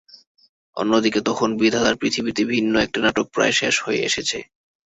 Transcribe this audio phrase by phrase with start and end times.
[0.77, 4.37] অন্যদিকে তখন বিধাতার পৃথিবীতে ভিন্ন একটা নাটক প্রায় শেষ হয়ে এসেছে।